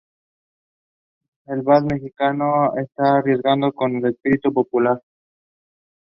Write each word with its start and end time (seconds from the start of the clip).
El 1.55 1.59
vals 1.67 1.83
mexicano 1.91 2.73
está 2.75 3.11
arraigado 3.19 3.71
con 3.71 3.97
el 3.97 4.05
espíritu 4.07 4.51
popular. 4.51 4.99